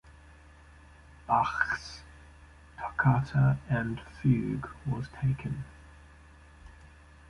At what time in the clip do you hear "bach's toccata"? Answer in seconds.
1.27-3.59